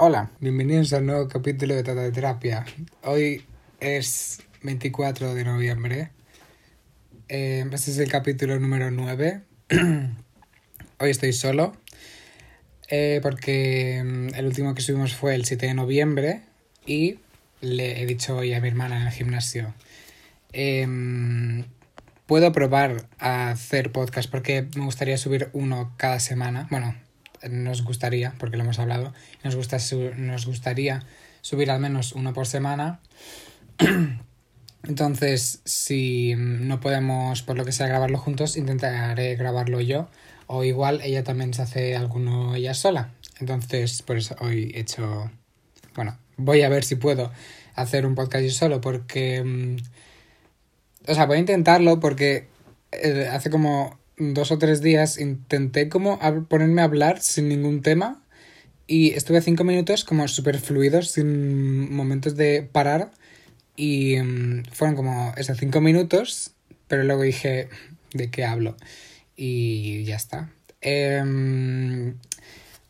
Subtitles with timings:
[0.00, 2.64] Hola, bienvenidos al nuevo capítulo de Tata de Terapia.
[3.02, 3.44] Hoy
[3.80, 6.10] es 24 de noviembre.
[7.28, 9.40] Eh, este es el capítulo número 9.
[11.00, 11.76] Hoy estoy solo.
[12.88, 16.42] eh, porque mm, el último que subimos fue el 7 de noviembre.
[16.86, 17.18] Y
[17.60, 19.74] le he dicho hoy a mi hermana en el gimnasio.
[20.52, 21.64] em,
[22.26, 26.68] puedo probar a hacer podcast porque me gustaría subir uno cada semana.
[26.70, 26.94] Bueno,
[27.48, 29.12] nos gustaría, porque lo hemos hablado,
[29.44, 29.78] nos, gusta
[30.16, 31.04] nos gustaría
[31.40, 33.00] subir al menos uno por semana.
[34.84, 40.08] Entonces, si no podemos, por lo que sea, grabarlo juntos, intentaré grabarlo yo.
[40.46, 43.12] O igual ella también se hace alguno ella sola.
[43.40, 45.30] Entonces, por eso hoy he hecho...
[45.94, 47.30] Bueno, voy a ver si puedo
[47.74, 49.42] hacer un podcast yo solo, porque...
[49.44, 49.76] mm,
[51.10, 52.48] O sea, voy a intentarlo porque
[52.92, 56.18] eh, hace como dos o tres días intenté como
[56.48, 58.22] ponerme a hablar sin ningún tema
[58.86, 63.10] y estuve cinco minutos como súper fluidos, sin momentos de parar
[63.76, 66.52] y mm, fueron como esos cinco minutos,
[66.88, 67.68] pero luego dije,
[68.12, 68.76] ¿de qué hablo?
[69.36, 70.50] Y ya está.
[70.80, 72.16] Em,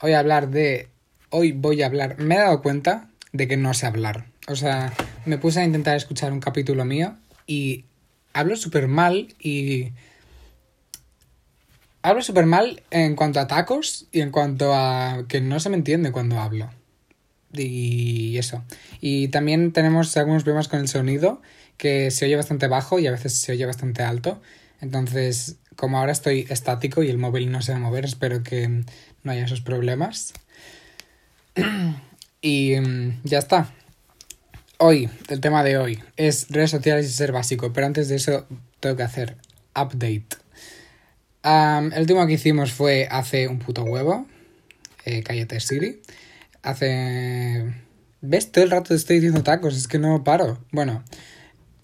[0.01, 0.89] voy a hablar de...
[1.31, 2.19] Hoy voy a hablar...
[2.19, 4.27] Me he dado cuenta de que no sé hablar.
[4.47, 4.93] O sea,
[5.27, 7.84] me puse a intentar escuchar un capítulo mío y
[8.33, 9.93] hablo súper mal y...
[12.09, 15.77] Hablo súper mal en cuanto a tacos y en cuanto a que no se me
[15.77, 16.70] entiende cuando hablo.
[17.53, 18.65] Y eso.
[19.03, 21.42] Y también tenemos algunos problemas con el sonido,
[21.77, 24.41] que se oye bastante bajo y a veces se oye bastante alto.
[24.81, 28.84] Entonces, como ahora estoy estático y el móvil no se va a mover, espero que
[29.22, 30.33] no haya esos problemas.
[32.41, 33.70] y mm, ya está.
[34.78, 38.47] Hoy, el tema de hoy es redes sociales y ser básico, pero antes de eso
[38.81, 39.37] tengo que hacer
[39.77, 40.48] update.
[41.42, 44.27] El último que hicimos fue hace un puto huevo.
[45.05, 46.03] Eh, cállate, Siri.
[46.62, 47.72] Hace.
[48.20, 48.50] ¿Ves?
[48.50, 50.59] Todo el rato estoy diciendo tacos, es que no paro.
[50.72, 51.05] Bueno,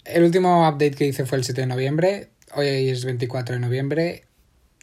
[0.03, 2.29] el último update que hice fue el 7 de noviembre.
[2.53, 4.25] Hoy es 24 de noviembre.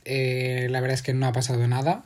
[0.05, 2.05] Eh, la verdad es que no ha pasado nada.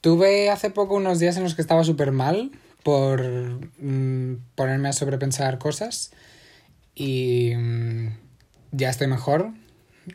[0.00, 2.52] Tuve hace poco unos días en los que estaba súper mal
[2.84, 3.20] por
[3.78, 6.12] mm, ponerme a sobrepensar cosas.
[6.94, 8.16] Y mm,
[8.72, 9.50] ya estoy mejor,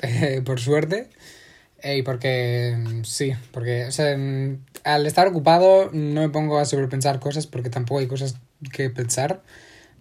[0.45, 1.09] por suerte.
[1.83, 6.65] Y porque mm, sí, porque o sea, mm, al estar ocupado no me pongo a
[6.65, 8.35] sobrepensar cosas porque tampoco hay cosas
[8.71, 9.43] que pensar.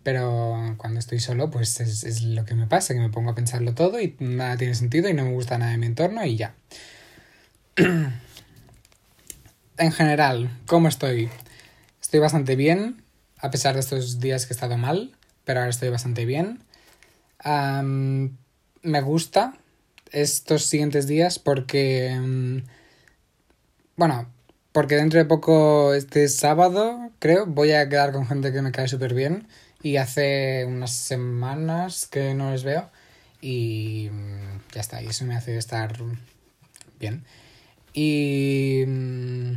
[0.02, 3.34] Pero cuando estoy solo, pues es, es lo que me pasa, que me pongo a
[3.36, 6.36] pensarlo todo y nada tiene sentido y no me gusta nada de mi entorno y
[6.36, 6.54] ya.
[9.78, 11.28] en general, ¿cómo estoy?
[12.00, 13.02] Estoy bastante bien,
[13.38, 16.62] a pesar de estos días que he estado mal, pero ahora estoy bastante bien.
[17.38, 18.36] Am,
[18.82, 19.54] me gusta
[20.12, 22.16] estos siguientes días porque...
[22.20, 22.58] mm,
[23.96, 24.28] bueno,
[24.72, 28.88] porque dentro de poco, este sábado, creo, voy a quedar con gente que me cae
[28.88, 29.48] súper bien.
[29.82, 32.90] Y hace unas semanas que no les veo.
[33.40, 35.98] Y mm, ya está, y eso me hace estar
[37.00, 37.24] bien.
[37.92, 38.84] Y...
[38.86, 39.52] mm,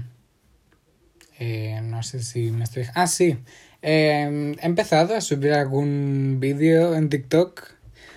[1.40, 2.86] eh, no sé si me estoy...
[2.94, 3.38] Ah, sí.
[3.82, 7.75] Eh, he empezado a subir algún vídeo en TikTok.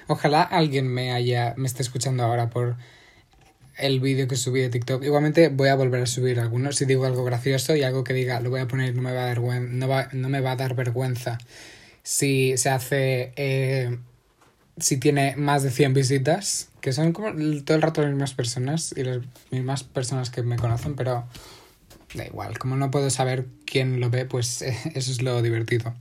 [0.08, 1.54] Ojalá alguien me haya...
[1.56, 2.76] me esté escuchando ahora por
[3.76, 5.04] el vídeo que subí de TikTok.
[5.04, 6.76] Igualmente voy a volver a subir algunos.
[6.76, 9.22] Si digo algo gracioso y algo que diga, lo voy a poner, no me va
[9.22, 11.38] a dar, no va- no me va a dar vergüenza.
[12.02, 13.32] Si se hace...
[13.36, 13.98] eh,
[14.78, 17.32] si tiene más de 100 visitas, que son como
[17.64, 19.18] todo el rato las mismas personas y las
[19.50, 21.26] mismas personas que me conocen, pero
[22.14, 24.62] da igual, como no puedo saber quién lo ve, pues
[24.94, 25.94] eso es lo divertido.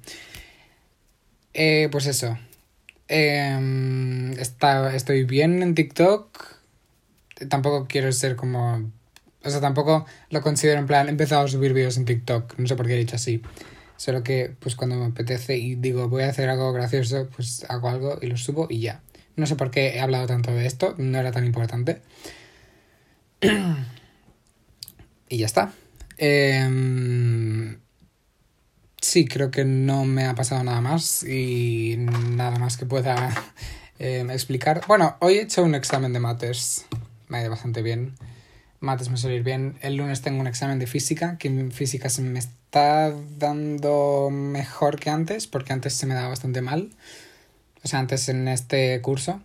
[1.53, 2.37] Eh, pues eso.
[3.07, 6.57] Em, está, estoy bien en TikTok.
[7.49, 8.91] Tampoco quiero ser como...
[9.43, 12.57] O sea, tampoco lo considero en plan, he empezado a subir vídeos en TikTok.
[12.57, 13.41] No sé por qué he dicho así.
[13.95, 17.89] Solo que, pues cuando me apetece y digo, voy a hacer algo gracioso, pues hago
[17.89, 19.01] algo y lo subo y ya.
[19.35, 22.01] No sé por qué he hablado tanto de esto, no era tan importante.
[25.29, 25.73] y ya está.
[26.17, 27.79] Em,
[29.01, 33.33] sí, creo que no me ha pasado nada más y nada más que pueda
[33.99, 34.81] em, explicar.
[34.87, 36.85] Bueno, hoy he hecho un examen de mates.
[37.27, 38.15] Me ha ido bastante bien.
[38.79, 39.77] Mates me suele ir bien.
[39.81, 45.09] El lunes tengo un examen de física, que física se me está dando mejor que
[45.09, 46.91] antes, porque antes se me daba bastante mal.
[47.83, 49.41] O sea, antes en este curso.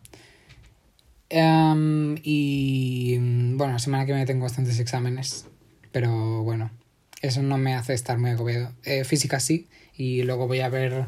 [1.29, 3.17] Em, y
[3.57, 5.47] bueno, la semana que viene tengo bastantes exámenes.
[5.93, 6.71] Pero bueno,
[7.23, 8.73] eso no me hace estar muy agobiado.
[8.85, 11.07] Eh, física sí, y luego voy a ver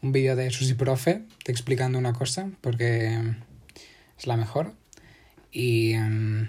[0.00, 3.18] un vídeo de Susi Profe te explicando una cosa, porque
[4.16, 4.72] es la mejor.
[5.50, 6.48] Y em,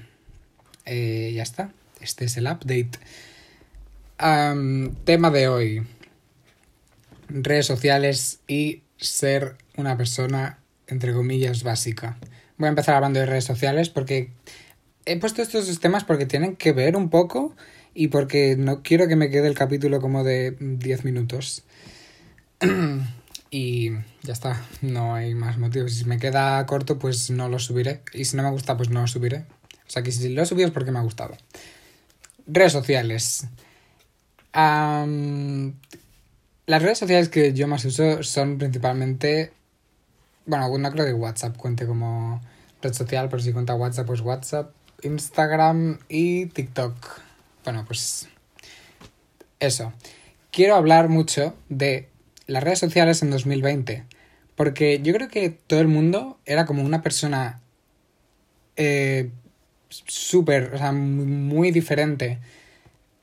[0.85, 1.71] eh, ya está.
[2.00, 2.91] Este es el update.
[5.06, 5.88] Tema de hoy.
[7.29, 12.17] redes sociales y ser una persona, entre comillas, básica.
[12.57, 14.31] Voy a empezar hablando de redes sociales porque
[15.05, 17.55] he puesto estos temas porque tienen que ver un poco
[17.94, 21.63] y porque no quiero que me quede el capítulo como de 10 minutos.
[23.51, 23.91] y
[24.24, 25.94] ya está, no hay más motivos.
[25.94, 28.01] Si me queda corto, pues no lo subiré.
[28.13, 29.45] Y si no me gusta, pues no lo subiré.
[29.88, 31.36] O sea que si lo subido es porque me ha gustado.
[32.47, 33.47] Redes sociales.
[34.53, 35.74] las
[36.81, 39.51] redes sociales que yo más uso son principalmente.
[40.45, 42.41] Bueno, no creo que WhatsApp cuente como
[42.81, 47.28] red social, pero si cuenta WhatsApp, pues WhatsApp, Instagram y TikTok.
[47.63, 48.27] Bueno, pues.
[49.59, 49.94] Eso.
[50.51, 52.09] Quiero hablar mucho de
[52.47, 54.06] las redes sociales en 2020.
[54.56, 57.61] Porque yo creo que todo el mundo era como una persona
[58.75, 59.29] eh,
[59.89, 62.39] súper, o sea, muy diferente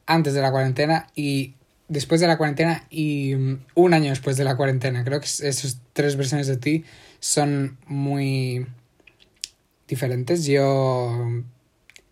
[0.06, 1.54] antes de la cuarentena y
[1.88, 5.04] después de la cuarentena y un año después de la cuarentena.
[5.04, 6.84] Creo que esas tres versiones de ti
[7.20, 8.66] son muy
[9.88, 10.46] diferentes.
[10.46, 11.42] Yo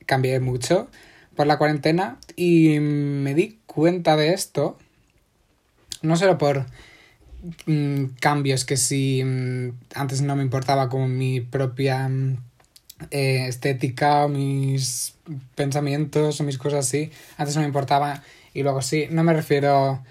[0.06, 0.88] cambié mucho
[1.36, 4.78] por la cuarentena y me di cuenta de esto,
[6.02, 6.66] no solo por
[7.66, 12.38] mm, cambios que si mm, antes no me importaba como mi propia mm,
[13.10, 15.14] eh, estética o mis
[15.54, 18.22] pensamientos o mis cosas así, antes no me importaba
[18.52, 20.02] y luego sí, no me refiero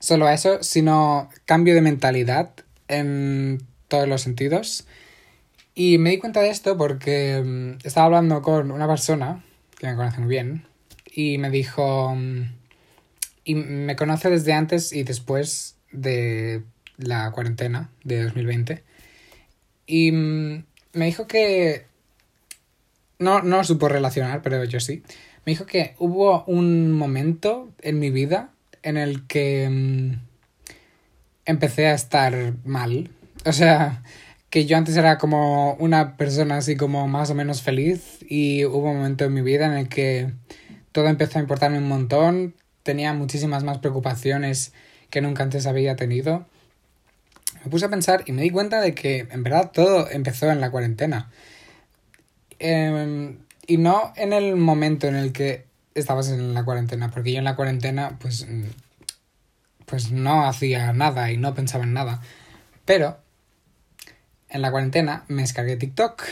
[0.00, 2.50] solo a eso, sino cambio de mentalidad
[2.88, 4.86] en todos los sentidos.
[5.74, 9.42] Y me di cuenta de esto porque estaba hablando con una persona
[9.78, 10.71] que me conoce muy bien
[11.14, 12.16] y me dijo,
[13.44, 16.62] y me conoce desde antes y después de
[16.96, 18.82] la cuarentena de 2020
[19.86, 21.86] y me dijo que
[23.18, 25.02] no, no supo relacionar, pero yo sí.
[25.44, 28.50] Me dijo que hubo un momento en mi vida
[28.82, 30.12] en el que mm,
[31.44, 33.10] empecé a estar mal.
[33.44, 34.02] O sea,
[34.50, 38.90] que yo antes era como una persona así como más o menos feliz y hubo
[38.90, 40.32] un momento en mi vida en el que
[40.92, 44.72] todo empezó a importarme un montón, tenía muchísimas más preocupaciones
[45.10, 46.46] que nunca antes había tenido.
[47.64, 50.60] Me puse a pensar y me di cuenta de que en verdad todo empezó en
[50.60, 51.30] la cuarentena.
[52.58, 57.38] Em, y no en el momento en el que estabas en la cuarentena, porque yo
[57.38, 58.46] en la cuarentena pues,
[59.86, 62.20] pues no hacía nada y no pensaba en nada.
[62.84, 63.18] Pero
[64.48, 66.22] en la cuarentena me descargué TikTok.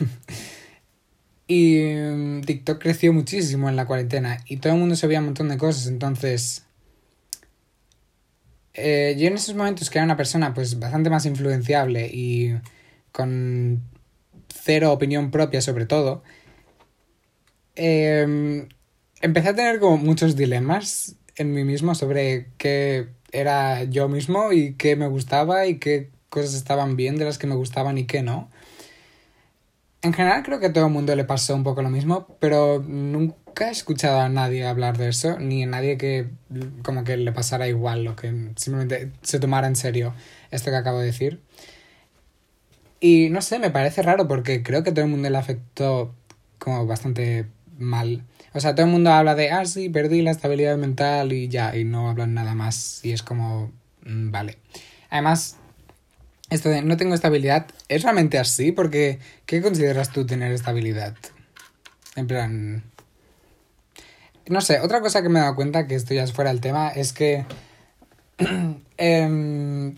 [1.50, 5.48] y mm, TikTok creció muchísimo en la cuarentena y todo el mundo sabía un montón
[5.48, 5.88] de cosas.
[5.88, 6.64] Entonces,
[8.74, 12.54] eh, yo en esos momentos que era una persona pues bastante más influenciable y
[13.10, 13.82] con
[14.48, 16.22] cero opinión propia sobre todo,
[17.74, 18.68] em,
[19.20, 24.74] empecé a tener como muchos dilemas en mí mismo sobre qué era yo mismo y
[24.74, 28.22] qué me gustaba y qué cosas estaban bien, de las que me gustaban y que
[28.22, 28.50] no.
[30.02, 32.82] En general creo que a todo el mundo le pasó un poco lo mismo, pero
[32.86, 36.28] nunca he escuchado a nadie hablar de eso, ni a nadie que
[36.82, 40.14] como que le pasara igual, o que simplemente se tomara en serio
[40.50, 41.40] esto que acabo de decir.
[43.00, 46.14] Y no sé, me parece raro porque creo que todo el mundo le afectó
[46.58, 47.46] como bastante
[47.78, 48.24] mal.
[48.54, 51.76] O sea, todo el mundo habla de, ah, sí, perdí la estabilidad mental y ya,
[51.76, 53.00] y no hablan nada más.
[53.04, 53.72] Y es como,
[54.04, 54.58] mm, vale.
[55.10, 55.56] Además,
[56.50, 58.72] esto de no tengo estabilidad, ¿es realmente así?
[58.72, 61.14] Porque, ¿qué consideras tú tener estabilidad?
[62.16, 62.84] En plan...
[64.48, 66.60] No sé, otra cosa que me he dado cuenta, que esto ya es fuera del
[66.60, 67.44] tema, es que...
[69.02, 69.96] Em,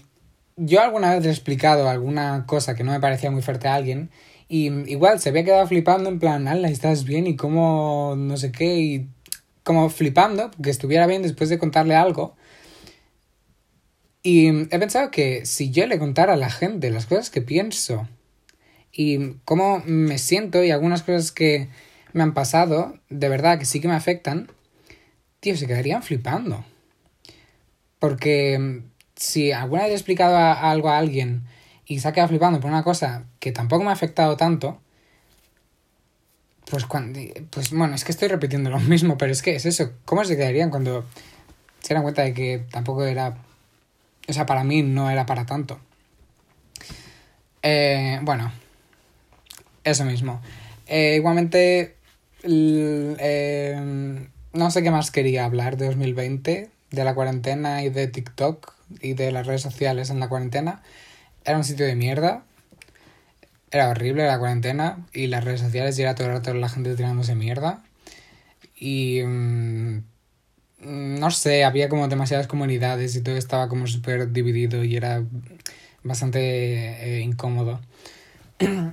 [0.57, 4.11] yo alguna vez he explicado alguna cosa que no me parecía muy fuerte a alguien
[4.49, 8.53] y igual se había quedado flipando en plan, ala, estás bien y cómo no sé
[8.53, 9.09] qué y
[9.65, 12.37] como flipando que estuviera bien después de contarle algo
[14.23, 18.09] y he pensado que si yo le contara a la gente las cosas que pienso
[18.93, 21.69] y cómo me siento y algunas cosas que
[22.13, 24.49] me han pasado, de verdad que sí que me afectan,
[25.41, 26.65] tío, se quedarían flipando.
[27.99, 28.83] Porque
[29.17, 31.43] si alguna vez he explicado algo a alguien
[31.85, 34.81] y se ha quedado flipando por una cosa que tampoco me ha afectado tanto,
[36.71, 37.19] pues cuando,
[37.51, 40.37] pues bueno, es que estoy repitiendo lo mismo, pero es que es eso, ¿cómo se
[40.37, 41.05] quedarían cuando
[41.81, 43.37] se dieran cuenta de que tampoco era
[44.29, 45.81] o sea, para mí no era para tanto.
[47.63, 48.53] Eh, bueno,
[49.85, 50.41] eso mismo.
[50.87, 51.97] Eh, igualmente,
[52.45, 58.75] eh, no sé qué más quería hablar de 2020, de la cuarentena y de TikTok
[59.01, 60.83] y de las redes sociales en la cuarentena.
[61.45, 62.45] Era un sitio de mierda.
[63.71, 66.95] Era horrible la cuarentena y las redes sociales y era todo el rato la gente
[66.95, 67.83] tirándose mierda.
[68.77, 69.23] Y...
[69.23, 70.12] Mm,
[70.83, 75.23] no sé, había como demasiadas comunidades y todo estaba como súper dividido y era
[76.03, 77.81] bastante eh, incómodo.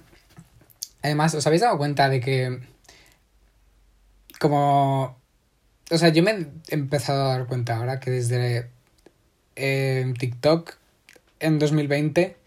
[1.01, 2.60] Además, ¿os habéis dado cuenta de que
[4.39, 5.17] como...
[5.91, 8.69] O sea, yo me he empezado a dar cuenta ahora que desde
[9.55, 10.75] eh, TikTok
[11.39, 12.38] en 2020,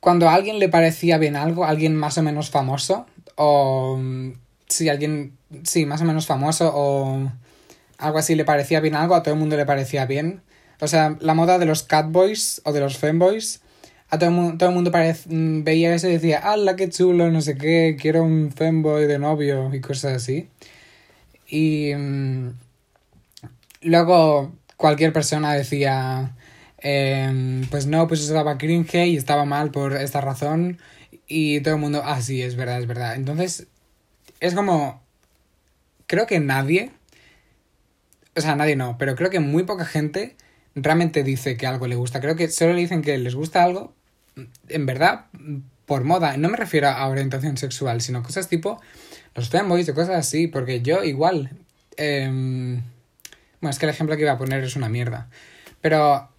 [0.00, 4.32] cuando a alguien le parecía bien algo, alguien más o menos famoso, o mm,
[4.66, 7.30] si alguien, sí, más o menos famoso, o
[8.00, 10.42] algo así le parecía bien algo, a todo el mundo le parecía bien.
[10.80, 13.60] O sea, la moda de los catboys o de los femboys,
[14.08, 17.30] a todo el mundo, todo el mundo mm, veía eso y decía, ¡hala, qué chulo!
[17.30, 20.48] No sé qué, quiero un femboy de novio y cosas así.
[21.46, 22.50] Y mm,
[23.82, 26.34] luego cualquier persona decía,
[26.78, 30.78] em, pues no, pues estaba cringe y estaba mal por esta razón.
[31.26, 33.14] Y todo el mundo, ah, sí, es verdad, es verdad.
[33.14, 33.66] Entonces,
[34.40, 35.02] es como,
[36.06, 36.90] creo que nadie,
[38.36, 40.36] o sea, nadie no, pero creo que muy poca gente
[40.74, 42.20] realmente dice que algo le gusta.
[42.20, 43.94] Creo que solo le dicen que les gusta algo,
[44.68, 45.26] en verdad,
[45.86, 46.36] por moda.
[46.36, 48.80] No me refiero a orientación sexual, sino cosas tipo
[49.34, 51.50] los fanboys y cosas así, porque yo igual...
[51.96, 52.28] Eh,
[53.60, 55.28] bueno, es que el ejemplo que iba a poner es una mierda.
[55.80, 56.30] Pero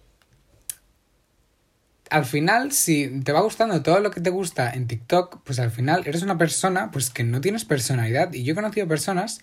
[2.10, 5.70] al final, si te va gustando todo lo que te gusta en TikTok, pues al
[5.70, 8.32] final eres una persona pues que no tienes personalidad.
[8.32, 9.40] Y yo he conocido personas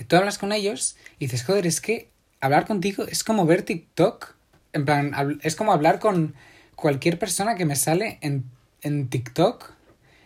[0.00, 2.08] que tú hablas con ellos y dices, joder, es que
[2.40, 4.34] hablar contigo es como ver TikTok.
[4.72, 6.34] En plan, es como hablar con
[6.74, 8.46] cualquier persona que me sale en,
[8.80, 9.74] en TikTok.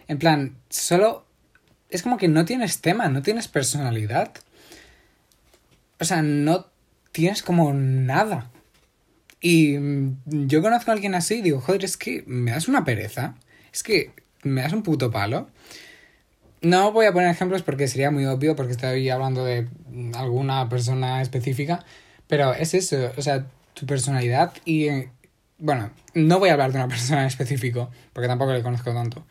[0.06, 1.26] En plan, solo...
[1.90, 4.30] Es como que no tienes tema, no tienes personalidad.
[5.98, 6.66] O sea, no
[7.10, 8.52] tienes como nada.
[9.40, 12.84] Y mm, yo conozco a alguien así y digo, joder, es que me das una
[12.84, 13.34] pereza.
[13.72, 14.12] Es que
[14.44, 15.48] me das un puto palo.
[16.64, 19.68] No voy a poner ejemplos porque sería muy obvio, porque estoy hablando de
[20.14, 21.84] alguna persona específica.
[22.26, 24.88] Pero es eso, o sea, tu personalidad y...
[25.58, 29.26] Bueno, no voy a hablar de una persona en específico, porque tampoco le conozco tanto.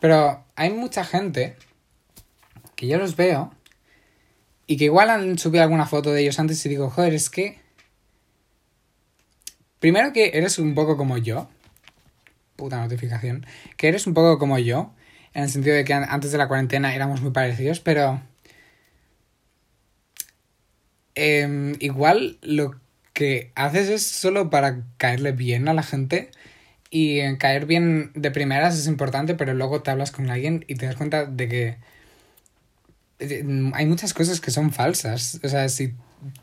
[0.00, 1.56] Pero hay mucha gente
[2.76, 3.52] que yo los veo
[4.68, 7.60] y que igual han subido alguna foto de ellos antes y digo, joder, es que...
[9.80, 11.48] Primero que eres un poco como yo.
[12.54, 13.46] Puta notificación.
[13.76, 14.92] Que eres un poco como yo.
[15.34, 18.22] En el sentido de que antes de la cuarentena éramos muy parecidos, pero...
[21.14, 22.78] Em, igual lo
[23.12, 26.30] que haces es solo para caerle bien a la gente.
[26.90, 30.86] Y caer bien de primeras es importante, pero luego te hablas con alguien y te
[30.86, 31.76] das cuenta de que
[33.74, 35.40] hay muchas cosas que son falsas.
[35.42, 35.94] O sea, si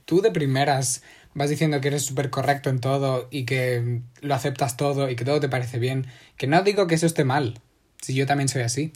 [0.06, 4.78] tú de primeras vas diciendo que eres súper correcto en todo y que lo aceptas
[4.78, 7.62] todo y que todo te parece bien, que no digo que eso esté mal,
[8.06, 8.94] si yo también soy así,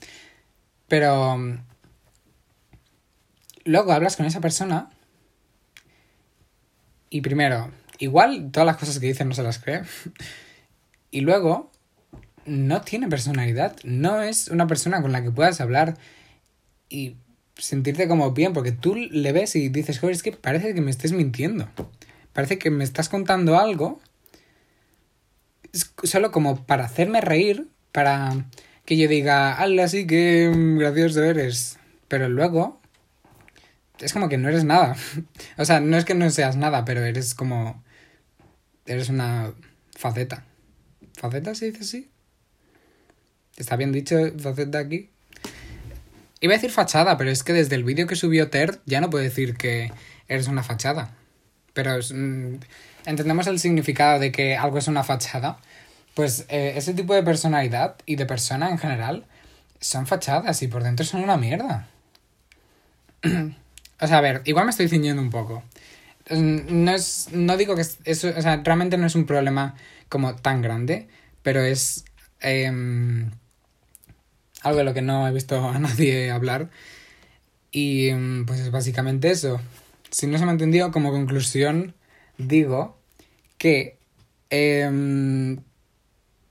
[0.88, 1.38] pero
[3.66, 4.92] luego hablas con esa persona
[7.10, 9.82] y primero, igual todas las cosas que dicen no se las cree,
[11.12, 11.72] y luego
[12.46, 15.98] no tiene personalidad, no es una persona con la que puedas hablar
[16.88, 17.16] y
[17.58, 20.92] sentirte como bien, porque tú le ves y dices, joder, es que parece que me
[20.92, 21.68] estés mintiendo.
[22.32, 24.00] Parece que me estás contando algo
[26.04, 28.46] solo como para hacerme reír, para
[28.90, 31.78] que yo diga, ¡Hala, sí que gracioso eres!
[32.08, 32.82] Pero luego
[34.00, 34.96] es como que no eres nada.
[35.58, 37.84] o sea, no es que no seas nada, pero eres como...
[38.88, 39.54] Eres una
[39.96, 40.44] faceta.
[41.14, 42.10] ¿Faceta se dice así?
[43.58, 45.12] ¿Está bien dicho faceta aquí?
[46.40, 49.12] Iba a decir fachada, pero es que desde el vídeo que subió Ter ya no
[49.12, 49.92] puedo decir que
[50.28, 51.14] eres una fachada.
[51.74, 52.56] Pero mm,
[53.06, 55.60] entendemos el significado de que algo es una fachada.
[56.20, 59.26] Pues eh, ese tipo de personalidad y de persona en general
[59.80, 61.88] son fachadas y por dentro son una mierda.
[63.24, 65.64] o sea, a ver, igual me estoy ciñendo un poco.
[66.30, 67.30] Mm, no es.
[67.32, 68.34] No digo que eso.
[68.36, 69.76] O sea, realmente no es un problema
[70.10, 71.08] como tan grande.
[71.42, 72.04] Pero es.
[72.42, 73.32] Em,
[74.62, 76.70] algo de lo que no he visto a nadie hablar.
[77.72, 79.62] Y mm, pues es básicamente eso.
[80.12, 81.96] Si no se me ha entendido, como conclusión,
[82.38, 82.98] digo
[83.58, 83.98] que
[84.50, 85.62] em,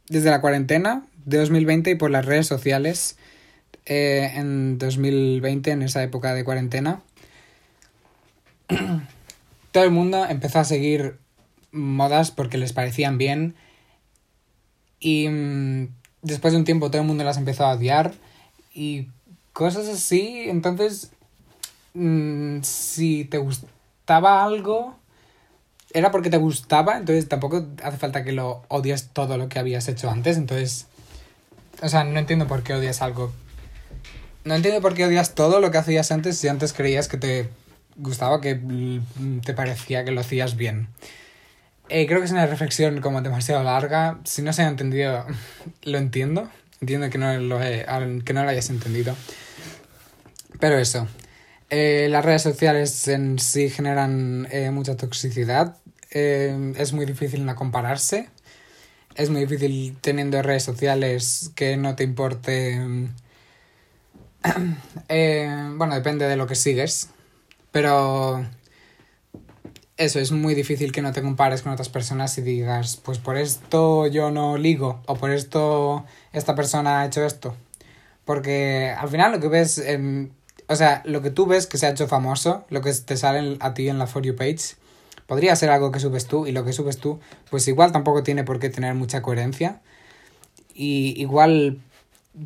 [0.08, 3.16] desde la cuarentena de 2020 y por las redes sociales
[3.86, 7.00] eh, en 2020, en esa época de cuarentena,
[9.72, 11.18] todo el mundo empezó a seguir
[11.72, 13.54] modas porque les parecían bien
[15.00, 15.88] y mm,
[16.22, 18.12] después de un tiempo todo el mundo las empezó a odiar
[18.74, 19.08] y
[19.52, 20.44] cosas así.
[20.48, 21.10] Entonces,
[21.94, 24.97] mm, si te gustaba algo,
[25.92, 29.88] era porque te gustaba, entonces tampoco hace falta que lo odies todo lo que habías
[29.88, 30.36] hecho antes.
[30.36, 30.86] Entonces,
[31.82, 33.32] o sea, no entiendo por qué odias algo.
[34.44, 37.48] No entiendo por qué odias todo lo que hacías antes si antes creías que te
[37.96, 40.88] gustaba, que mm, te parecía que lo hacías bien.
[41.88, 44.18] Eh, creo que es una reflexión como demasiado larga.
[44.24, 45.24] Si no se ha entendido,
[45.82, 46.50] lo entiendo.
[46.80, 49.16] Entiendo que no lo, que no lo hayas entendido.
[50.60, 51.08] Pero eso.
[51.70, 55.76] Eh, las redes sociales en sí generan eh, mucha toxicidad.
[56.10, 58.28] es muy difícil no compararse.
[59.14, 62.80] Es muy difícil teniendo redes sociales que no te importe.
[65.76, 67.10] bueno, depende de lo que sigues.
[67.72, 68.46] Pero
[69.98, 73.36] eso, es muy difícil que no te compares con otras personas y digas, pues por
[73.36, 77.56] esto yo no ligo o por esto esta persona ha hecho esto.
[78.24, 80.32] Porque al final lo que ves, en,
[80.68, 83.56] o sea, lo que tú ves que se ha hecho famoso, lo que te sale
[83.60, 84.76] a ti en la For You page,
[85.26, 87.20] podría ser algo que subes tú y lo que subes tú,
[87.50, 89.80] pues igual tampoco tiene por qué tener mucha coherencia.
[90.74, 91.80] Y igual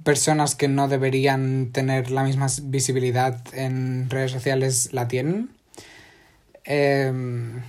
[0.04, 5.50] personas que no deberían tener la misma visibilidad en redes sociales la tienen.
[6.64, 7.62] Em,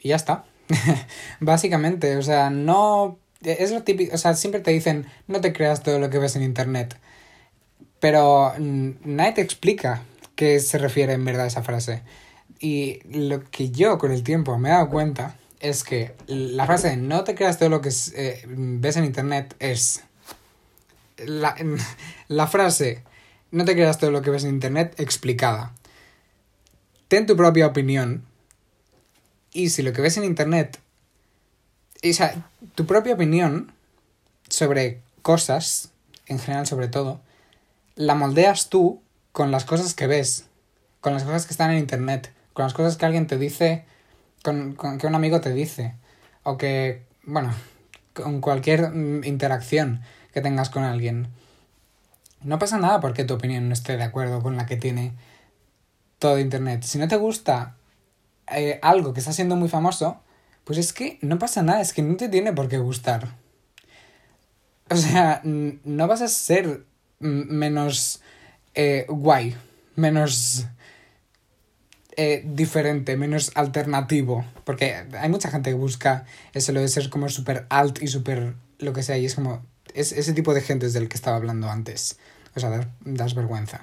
[0.00, 0.44] y ya está.
[1.40, 3.18] Básicamente, o sea, no...
[3.42, 6.34] Es lo típico, o sea, siempre te dicen, no te creas todo lo que ves
[6.36, 6.96] en Internet.
[8.04, 10.02] Pero nadie te explica
[10.34, 12.02] qué se refiere en verdad a esa frase.
[12.60, 16.98] Y lo que yo con el tiempo me he dado cuenta es que la frase
[16.98, 20.02] no te creas todo lo que eh, ves en Internet es...
[21.16, 21.56] La,
[22.28, 23.02] la frase
[23.50, 25.72] no te creas todo lo que ves en Internet explicada
[27.08, 28.24] ten tu propia opinión.
[29.54, 30.78] Y si lo que ves en internet,
[32.02, 33.72] o sea, tu propia opinión
[34.48, 35.90] sobre cosas,
[36.26, 37.20] en general sobre todo,
[37.96, 40.46] la moldeas tú con las cosas que ves,
[41.00, 43.84] con las cosas que están en internet, con las cosas que alguien te dice,
[44.42, 45.94] con, con que un amigo te dice,
[46.42, 47.52] o que, bueno,
[48.14, 51.28] con cualquier mm, interacción que tengas con alguien.
[52.42, 55.12] No pasa nada porque tu opinión no esté de acuerdo con la que tiene
[56.18, 56.82] todo Internet.
[56.82, 57.76] Si no te gusta
[58.50, 60.20] eh, algo que está siendo muy famoso,
[60.64, 63.28] pues es que no pasa nada, es que no te tiene por qué gustar.
[64.90, 66.84] O sea, no vas a ser
[67.24, 68.20] menos
[68.74, 69.56] eh, guay,
[69.96, 70.66] menos
[72.16, 74.44] eh, diferente, menos alternativo.
[74.64, 78.54] Porque hay mucha gente que busca eso, lo de ser como súper alt y súper
[78.78, 79.62] lo que sea, y es como.
[79.94, 82.18] Es ese tipo de gente es del que estaba hablando antes.
[82.56, 83.80] O sea, das vergüenza.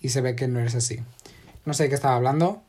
[0.00, 1.00] Y se ve que no eres así.
[1.64, 2.62] No sé de qué estaba hablando.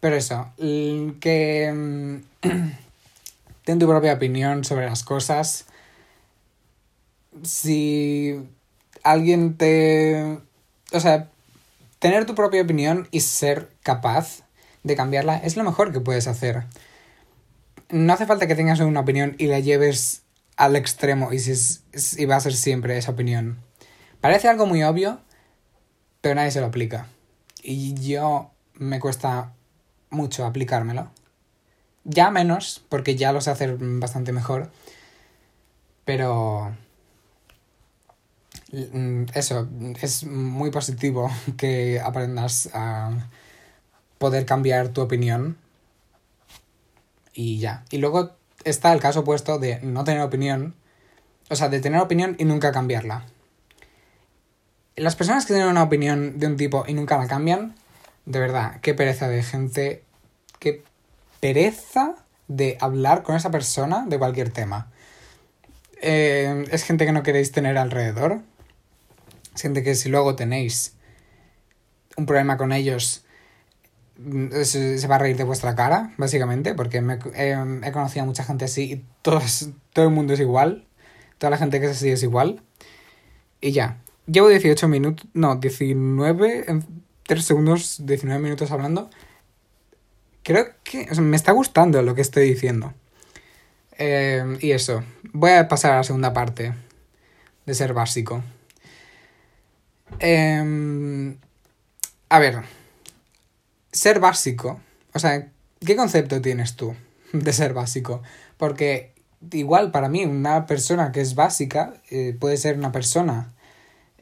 [0.00, 2.48] Pero eso, que mm,
[3.64, 5.64] ten tu propia opinión sobre las cosas.
[7.42, 8.38] Si
[9.04, 10.38] alguien te...
[10.92, 11.28] O sea,
[12.00, 14.42] tener tu propia opinión y ser capaz
[14.82, 16.64] de cambiarla es lo mejor que puedes hacer.
[17.90, 20.22] No hace falta que tengas una opinión y la lleves
[20.56, 21.80] al extremo y, si
[22.16, 23.58] y va a ser siempre esa opinión.
[24.20, 25.20] Parece algo muy obvio,
[26.20, 27.06] pero nadie se lo aplica.
[27.62, 29.52] Y yo me cuesta
[30.10, 31.10] mucho aplicármelo.
[32.04, 34.70] Ya menos, porque ya lo sé hacer bastante mejor.
[36.04, 36.76] Pero...
[38.92, 39.68] Mm, eso,
[40.00, 43.10] es muy positivo que aprendas a
[44.18, 45.56] poder cambiar tu opinión.
[47.32, 47.84] Y ya.
[47.90, 48.32] Y luego
[48.64, 50.74] está el caso opuesto de no tener opinión.
[51.50, 53.26] O sea, de tener opinión y nunca cambiarla
[54.96, 57.74] las personas que tienen una opinión de un tipo y nunca la cambian,
[58.26, 60.02] de verdad, qué pereza de gente,
[60.58, 60.82] qué
[61.40, 62.14] pereza
[62.48, 64.90] de hablar con esa persona de cualquier tema.
[66.00, 68.40] Eh, es gente que no queréis tener alrededor.
[69.54, 70.96] Es gente que si luego tenéis
[72.16, 73.24] un problema con ellos,
[74.18, 78.64] mm, se, va a reír de vuestra cara, básicamente, porque he conocido a mucha gente
[78.64, 80.86] así y todo el mundo es igual.
[81.38, 82.62] Toda la gente que es así es igual.
[83.60, 86.84] Y ya, Llevo 18 minutos, no, 19, en
[87.24, 89.10] 3 segundos, 19 minutos hablando.
[90.42, 92.94] Creo que me está gustando lo que estoy diciendo.
[93.98, 96.72] Eh, y eso, voy a pasar a la segunda parte
[97.66, 98.42] de ser básico.
[100.20, 101.36] Eh,
[102.28, 102.62] a ver,
[103.92, 104.80] ser básico,
[105.12, 105.48] o sea,
[105.84, 106.94] ¿qué concepto tienes tú
[107.32, 108.22] de ser básico?
[108.56, 109.12] Porque
[109.52, 113.54] igual para mí una persona que es básica eh, puede ser una persona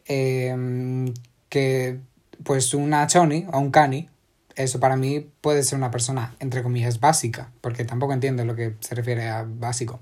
[0.07, 1.15] Em,
[1.49, 2.01] que
[2.45, 4.11] pues una choni o un cani,
[4.57, 8.75] eso para mí puede ser una persona, entre comillas, básica, porque tampoco entiendo lo que
[8.81, 10.01] se refiere a básico.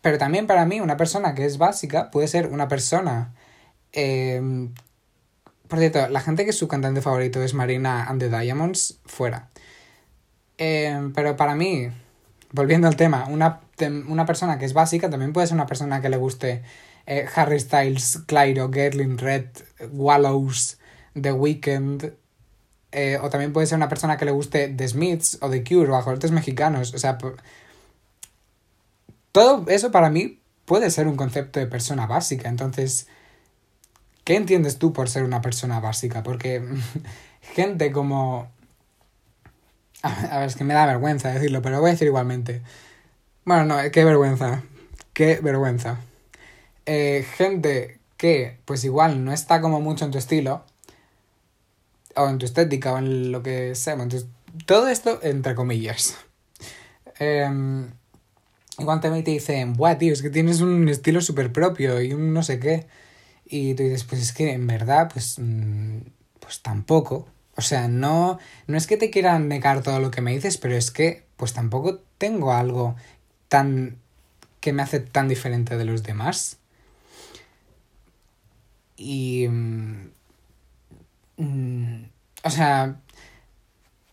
[0.00, 3.34] Pero también para mí una persona que es básica puede ser una persona...
[3.92, 4.74] Em,
[5.68, 9.50] por cierto, la gente que su cantante favorito es Marina and the Diamonds, fuera.
[10.56, 11.88] Em, pero para mí,
[12.52, 13.60] volviendo al tema, una,
[14.08, 16.62] una persona que es básica también puede ser una persona que le guste
[17.06, 19.46] eh, Harry Styles, Clyro, Gerlin Red,
[19.92, 20.78] Wallows,
[21.20, 22.12] The Weeknd,
[22.92, 25.90] eh, o también puede ser una persona que le guste The Smiths o The Cure
[25.90, 26.94] o ajolotes mexicanos.
[26.94, 27.18] O sea,
[29.32, 32.48] todo eso para mí puede ser un concepto de persona básica.
[32.48, 33.08] Entonces,
[34.28, 36.22] ¿qué entiendes tú por ser una persona básica?
[36.22, 36.62] Porque
[37.40, 38.50] gente como...
[40.02, 42.60] A ver, es que me da vergüenza decirlo, pero lo voy a decir igualmente.
[43.46, 44.62] Bueno, no, qué vergüenza.
[45.14, 46.00] Qué vergüenza.
[46.84, 50.62] Eh, gente que, pues igual, no está como mucho en tu estilo,
[52.14, 53.94] o en tu estética, o en lo que sea.
[53.94, 54.26] Entonces,
[54.66, 56.18] todo esto entre comillas.
[57.18, 57.48] Eh,
[58.78, 62.42] igual te dicen, buah, tío, es que tienes un estilo súper propio y un no
[62.42, 62.86] sé qué.
[63.48, 65.98] Y tú dices, pues es que en verdad, pues, mm,
[66.40, 67.26] pues tampoco.
[67.56, 70.76] O sea, no, no es que te quieran negar todo lo que me dices, pero
[70.76, 72.96] es que, pues tampoco tengo algo
[73.48, 73.98] tan
[74.60, 76.58] que me hace tan diferente de los demás.
[78.96, 79.46] Y...
[79.48, 80.08] Mm,
[82.42, 82.96] o sea,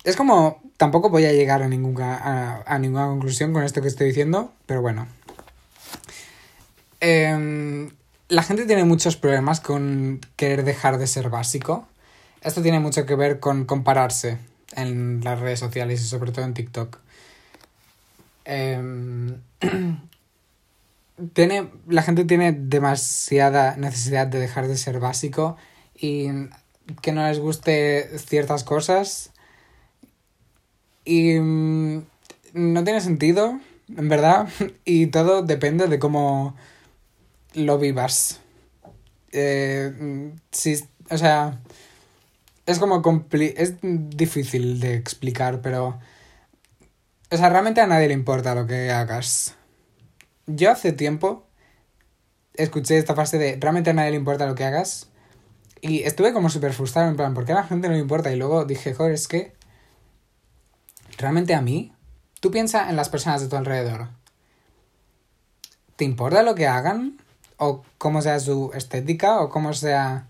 [0.04, 4.08] es como, tampoco voy a llegar a ninguna, a, ninguna conclusión con esto que estoy
[4.08, 5.08] diciendo, pero bueno.
[7.00, 7.90] Em,
[8.28, 11.88] la gente tiene muchos problemas con querer dejar de ser básico.
[12.42, 14.38] Esto tiene mucho que ver con compararse
[14.76, 16.98] en las redes sociales y sobre todo en TikTok.
[18.46, 19.42] Em,
[21.34, 25.58] tiene, la gente tiene demasiada necesidad de dejar de ser básico
[25.96, 26.28] y
[27.02, 29.32] que no les guste ciertas cosas
[31.04, 32.04] y mm,
[32.54, 33.60] no tiene sentido,
[33.96, 34.48] en verdad,
[34.86, 36.56] y todo depende de cómo
[37.56, 38.40] lo vivas.
[39.32, 40.30] Eh, mm,
[41.10, 41.60] o sea,
[42.66, 46.00] es como es difícil de explicar, pero...
[47.32, 49.56] O sea, realmente a nadie le importa lo que hagas.
[50.46, 51.46] Yo hace tiempo
[52.54, 55.10] escuché esta frase de realmente a nadie le importa lo que hagas.
[55.82, 58.32] Y estuve como súper frustrado, en plan, ¿por qué a la gente no le importa?
[58.32, 59.54] Y luego dije, joder, es que
[61.18, 61.94] realmente a mí,
[62.40, 64.10] tú piensa en las personas de tu alrededor.
[65.96, 67.18] ¿Te importa lo que hagan?
[67.58, 69.40] ¿O cómo sea su estética?
[69.42, 70.28] ¿O cómo sea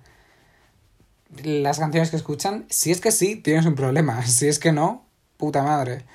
[1.43, 2.65] las canciones que escuchan?
[2.69, 4.21] Si es que sí, tienes un problema.
[4.27, 5.05] Si es que no,
[5.38, 6.05] puta madre.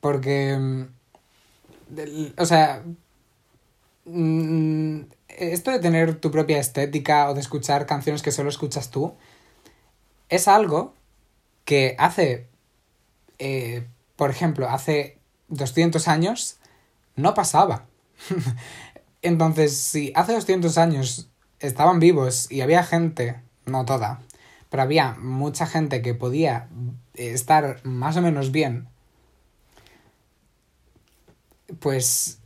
[0.00, 0.56] Porque...
[0.58, 0.86] Mm,
[2.38, 2.82] o sea...
[4.04, 9.14] Mm, esto de tener tu propia estética o de escuchar canciones que solo escuchas tú
[10.28, 10.94] es algo
[11.64, 12.48] que hace
[13.44, 16.58] eh, por ejemplo, hace 200 años
[17.16, 17.86] no pasaba.
[19.22, 21.30] Entonces, si hace 200 años
[21.60, 24.20] estaban vivos y había gente, no toda,
[24.68, 26.68] pero había mucha gente que podía
[27.14, 28.88] estar más o menos bien,
[31.78, 32.38] pues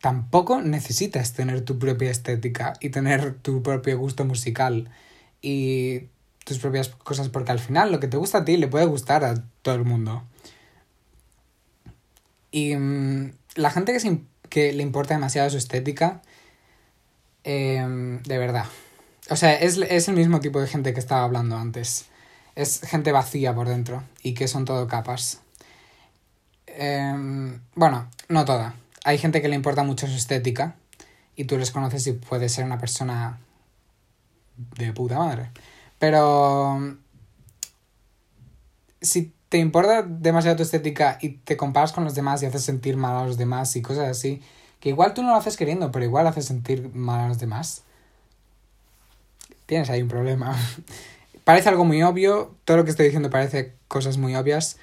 [0.00, 4.90] tampoco necesitas tener tu propia estética y tener tu propio gusto musical
[5.40, 6.08] y
[6.44, 9.24] tus propias cosas, porque al final lo que te gusta a ti le puede gustar
[9.24, 10.22] a todo el mundo.
[12.52, 16.22] Y mm, la gente que, que le importa demasiado su estética,
[17.44, 18.66] em, de verdad.
[19.30, 22.06] O sea, es, el mismo tipo de gente que estaba hablando antes.
[22.54, 25.40] Es gente vacía por dentro y que son todo capas.
[26.66, 28.74] Em, bueno, no toda.
[29.04, 30.76] Hay gente que le importa mucho su estética
[31.36, 33.38] y tú les conoces y puedes ser una persona
[34.56, 35.50] de puta madre.
[35.98, 36.96] Pero
[39.00, 42.96] si te importa demasiado tu estética y te comparas con los demás y haces sentir
[42.96, 44.42] mal a los demás y cosas así,
[44.80, 47.82] que igual tú no lo haces queriendo, pero igual haces sentir mal a los demás,
[49.66, 50.56] tienes ahí un problema.
[51.44, 54.78] parece algo muy obvio, todo lo que estoy diciendo parece cosas muy obvias,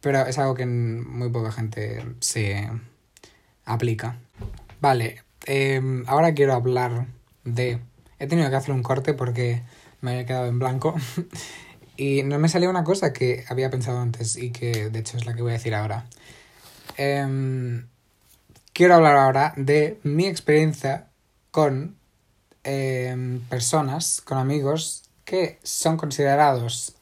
[0.00, 2.68] pero es algo que muy poca gente se
[3.64, 4.18] aplica.
[4.80, 7.06] Vale, em, ahora quiero hablar
[7.44, 7.80] de...
[8.18, 9.62] He tenido que hacer un corte porque
[10.00, 10.94] me había quedado en blanco.
[11.98, 15.26] Y no me salió una cosa que había pensado antes y que de hecho es
[15.26, 16.06] la que voy a decir ahora.
[16.96, 17.88] Em,
[18.72, 21.08] quiero hablar ahora de mi experiencia
[21.50, 21.96] con
[22.62, 26.94] em, personas, con amigos que son considerados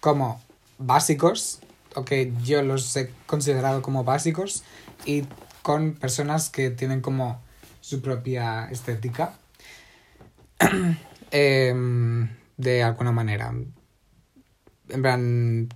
[0.00, 0.42] como
[0.78, 1.60] básicos,
[1.94, 4.64] o que yo los he considerado como básicos,
[5.04, 5.24] y
[5.60, 7.42] con personas que tienen como
[7.82, 9.34] su propia estética.
[11.30, 13.52] Em, de alguna manera
[14.94, 15.68] en plan,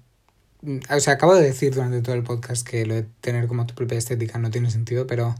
[0.90, 3.74] o sea, acabo de decir durante todo el podcast que lo de tener como tu
[3.74, 5.34] propia estética no tiene sentido, pero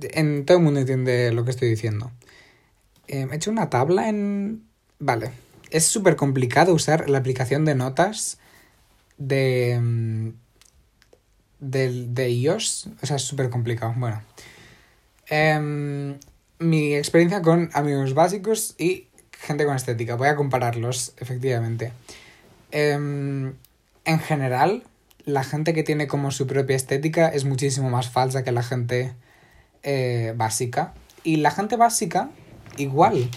[0.00, 2.10] en todo el mundo entiende lo que estoy diciendo.
[3.06, 4.64] Eh, he hecho una tabla en...
[4.98, 5.30] Vale.
[5.70, 8.38] Es súper complicado usar la aplicación de notas
[9.16, 9.78] de...
[9.80, 10.28] Mm,
[11.60, 12.88] de, de iOS.
[13.02, 13.94] O sea, es súper complicado.
[13.96, 14.22] Bueno.
[15.26, 16.18] Em,
[16.58, 19.07] mi experiencia con amigos básicos y
[19.38, 20.16] gente con estética.
[20.16, 21.92] Voy a compararlos, efectivamente.
[22.70, 23.54] Em,
[24.04, 24.82] en general,
[25.24, 29.14] la gente que tiene como su propia estética es muchísimo más falsa que la gente
[29.82, 30.92] eh, básica.
[31.22, 32.30] Y la gente básica,
[32.76, 33.30] igual.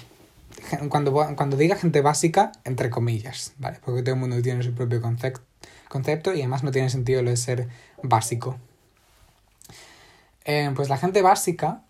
[0.89, 3.79] Cuando, cuando diga gente básica, entre comillas, ¿vale?
[3.83, 7.37] Porque todo el mundo tiene su propio concepto, y además no tiene sentido lo de
[7.37, 7.67] ser
[8.03, 8.57] básico.
[10.45, 11.81] Eh, pues la gente básica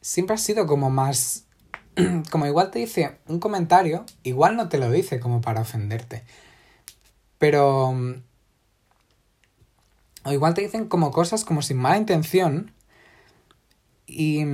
[0.00, 1.44] siempre ha sido como más...
[2.30, 6.22] como igual te dice un comentario, igual no te lo dice como para ofenderte.
[7.38, 7.94] Pero...
[10.22, 12.72] O igual te dicen como cosas como sin mala intención.
[14.06, 14.44] Y...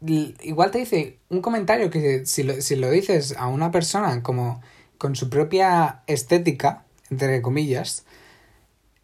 [0.00, 4.60] Igual te dice un comentario que si lo, si lo dices a una persona como
[4.98, 8.04] con su propia estética, entre comillas,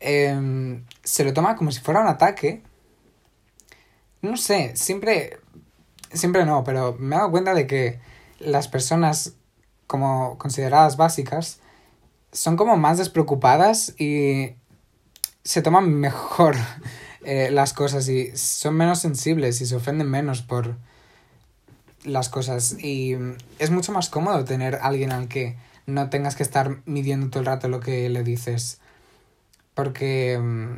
[0.00, 2.62] em, se lo toma como si fuera un ataque
[4.22, 5.38] no sé, siempre,
[6.12, 8.00] siempre no, pero me he dado cuenta de que
[8.38, 9.34] las personas
[9.86, 11.60] como consideradas básicas
[12.32, 14.54] son como más despreocupadas y
[15.44, 16.56] se toman mejor
[17.24, 20.76] eh, las cosas y son menos sensibles y se ofenden menos por
[22.04, 23.16] las cosas y
[23.58, 27.46] es mucho más cómodo tener alguien al que no tengas que estar midiendo todo el
[27.46, 28.80] rato lo que le dices
[29.74, 30.76] porque mm,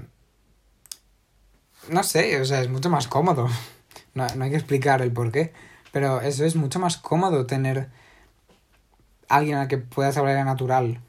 [1.88, 3.48] no sé, o sea, es mucho más cómodo.
[4.14, 5.52] No, hay que explicar el por qué.
[5.92, 7.88] Pero eso es mucho más cómodo tener
[9.28, 11.00] alguien al que puedas hablar natural.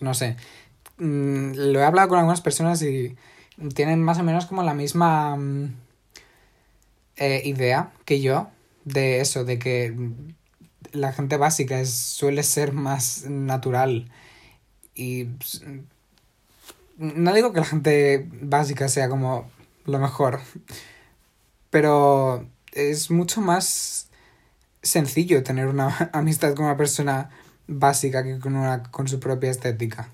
[0.00, 0.36] No sé.
[0.98, 3.16] Mm, lo he hablado con algunas personas y
[3.74, 5.74] tienen más o menos como la misma mm,
[7.16, 8.48] eh, idea que yo
[8.84, 9.94] de eso, de que
[10.92, 14.10] la gente básica suele ser más natural.
[14.94, 15.62] Y pues,
[16.96, 19.50] no digo que la gente básica sea como
[19.84, 20.40] lo mejor,
[21.70, 24.08] pero es mucho más
[24.82, 27.30] sencillo tener una amistad con una persona
[27.66, 30.10] básica que con una con su propia estética.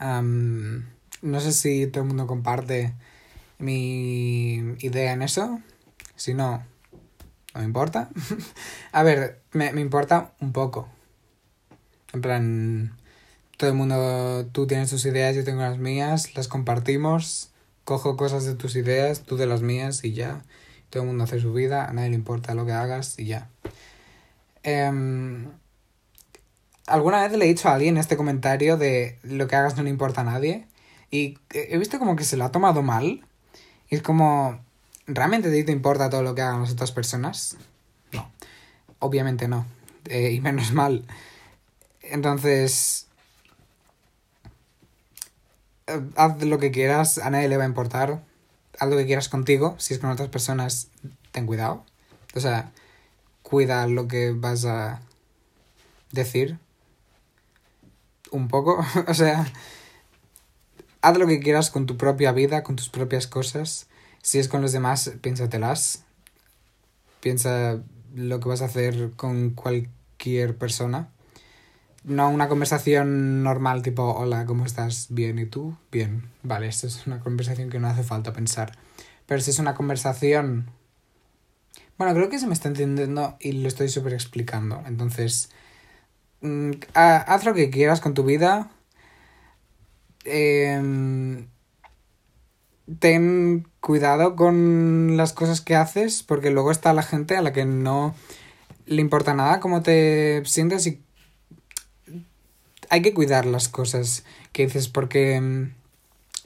[0.00, 2.94] no sé si todo el mundo comparte
[3.58, 5.60] mi idea en eso.
[6.16, 6.62] Si no,
[7.54, 8.08] no me importa.
[8.92, 10.88] A ver, me, me importa un poco.
[12.12, 12.96] En plan,
[13.56, 17.49] todo el mundo, tú tienes tus ideas, yo tengo las mías, las compartimos,
[17.90, 20.44] cojo cosas de tus ideas, tú de las mías y ya.
[20.90, 23.50] Todo el mundo hace su vida, a nadie le importa lo que hagas y ya.
[24.62, 25.48] Em,
[26.86, 29.90] alguna vez le he dicho a alguien este comentario de lo que hagas no le
[29.90, 30.68] importa a nadie
[31.10, 33.26] y he visto como que se lo ha tomado mal
[33.88, 34.60] y es como,
[35.08, 37.56] ¿realmente a ti te importa todo lo que hagan las otras personas?
[38.12, 38.30] No,
[39.00, 39.66] obviamente no,
[40.04, 41.04] eh, y menos mal.
[42.02, 43.08] Entonces,
[46.16, 48.22] haz lo que quieras, a nadie le va a importar.
[48.78, 49.74] Haz lo que quieras contigo.
[49.78, 50.88] Si es con otras personas,
[51.32, 51.84] ten cuidado.
[52.34, 52.72] O sea,
[53.42, 55.00] cuida lo que vas a
[56.12, 56.58] decir.
[58.30, 58.84] Un poco.
[59.06, 59.46] o sea,
[61.02, 63.88] haz lo que quieras con tu propia vida, con tus propias cosas.
[64.22, 66.04] Si es con los demás, piénsatelas.
[67.20, 67.80] Piensa
[68.14, 71.10] lo que vas a hacer con cualquier persona
[72.04, 75.08] no una conversación normal tipo, hola, ¿cómo estás?
[75.10, 75.76] Bien, ¿y tú?
[75.92, 76.30] Bien.
[76.42, 78.78] Vale, esto es una conversación que no hace falta pensar.
[79.26, 80.70] Pero si es una conversación...
[81.98, 84.82] Bueno, creo que se me está entendiendo y lo estoy súper explicando.
[84.86, 85.50] Entonces,
[86.40, 88.70] mm, haz lo que quieras con tu vida.
[90.24, 91.46] Em,
[92.98, 97.64] ten cuidado con las cosas que haces porque luego está la gente a la que
[97.64, 98.14] no
[98.86, 101.02] le importa nada cómo te sientes y
[102.90, 105.72] hay que cuidar las cosas que dices porque mm,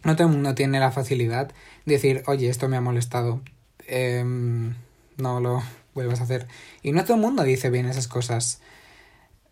[0.05, 1.51] no todo el mundo tiene la facilidad
[1.87, 3.41] de decir, oye, esto me ha molestado,
[3.87, 4.75] em,
[5.17, 5.63] no lo
[5.95, 6.47] vuelvas a hacer.
[6.83, 8.61] Y no todo el mundo dice bien esas cosas.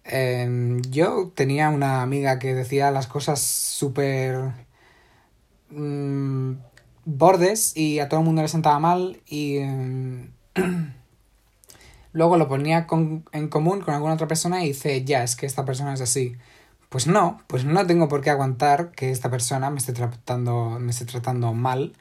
[0.05, 4.53] Em, yo tenía una amiga que decía las cosas súper
[5.71, 6.53] mm,
[7.05, 10.33] bordes y a todo el mundo le sentaba mal y em,
[12.13, 12.87] luego lo ponía
[13.33, 16.37] en común con alguna otra persona y dice, ya, es que esta persona es así.
[16.93, 20.91] Pues no, pues no tengo por qué aguantar que esta persona me esté tratando, me
[20.91, 21.95] esté tratando mal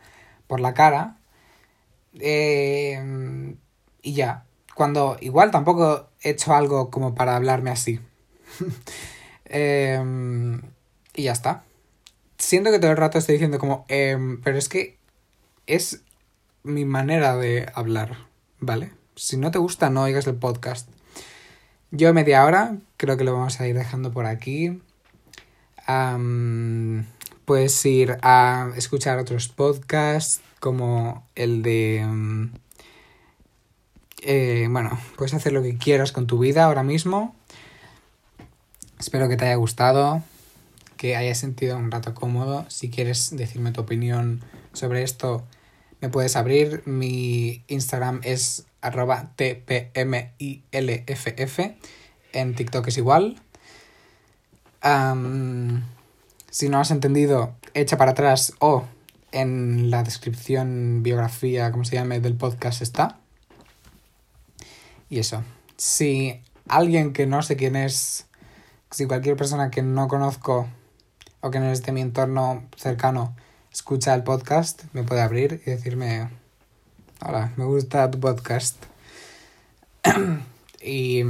[0.48, 1.16] por la cara.
[2.20, 3.56] Eh,
[4.02, 4.44] y ya.
[4.76, 8.02] Cuando igual tampoco he hecho algo como para hablarme así.
[9.46, 10.60] eh,
[11.16, 11.64] y ya está.
[12.38, 14.98] Siento que todo el rato estoy diciendo como, eh, pero es que
[15.68, 16.02] es
[16.64, 18.18] mi manera de hablar,
[18.60, 18.92] ¿vale?
[19.16, 20.90] Si no te gusta, no oigas el podcast.
[21.94, 24.82] Yo media hora, creo que lo vamos a ir dejando por aquí.
[27.44, 32.50] puedes ir a escuchar otros podcasts como el de
[34.22, 37.36] Eh, bueno, puedes hacer lo que quieras con tu vida ahora mismo.
[38.98, 40.24] Espero que te haya gustado,
[40.96, 42.66] que hayas sentido un rato cómodo.
[42.70, 45.44] Si quieres decirme tu opinión sobre esto,
[46.00, 46.84] me puedes abrir.
[46.86, 50.80] Mi Instagram es arroba tpmilff.
[52.34, 53.42] En TikTok es igual.
[56.50, 58.86] si no has entendido, echa para atrás o
[59.32, 63.20] en la descripción, biografía, como se llame, del podcast está.
[65.10, 65.44] Y eso.
[65.78, 68.28] Si alguien que no sé quién es,
[68.92, 70.68] si cualquier persona que no conozco
[71.42, 73.36] o que no es de mi entorno cercano
[73.72, 76.30] escucha el podcast, me puede abrir y decirme,
[77.24, 78.84] hola, me gusta tu podcast.
[80.82, 81.24] y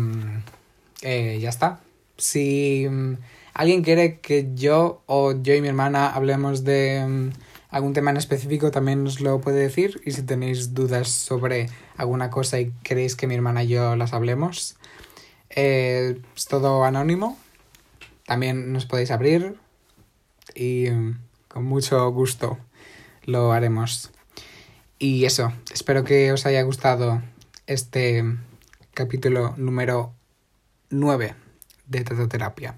[1.02, 1.80] eh, ya está.
[2.18, 3.16] Si mm,
[3.54, 7.30] alguien quiere que yo o yo y mi hermana hablemos de mm,
[7.70, 12.30] algún tema en específico también os lo puede decir y si tenéis dudas sobre alguna
[12.30, 14.78] cosa y queréis que mi hermana y yo las hablemos,
[15.50, 17.38] eh, es todo anónimo.
[18.26, 19.58] También nos podéis abrir
[20.56, 22.58] y mm, con mucho gusto
[23.26, 24.12] lo haremos.
[25.04, 27.24] Y eso, espero que os haya gustado
[27.66, 28.24] este
[28.94, 30.14] capítulo número
[30.92, 31.34] 9
[31.88, 32.76] de Tetoterapia.